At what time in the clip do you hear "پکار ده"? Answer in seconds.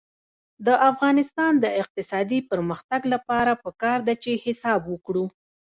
3.63-4.13